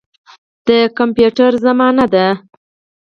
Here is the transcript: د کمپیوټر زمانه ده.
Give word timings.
د 0.67 0.69
کمپیوټر 0.97 1.51
زمانه 1.65 2.05
ده. 2.13 2.27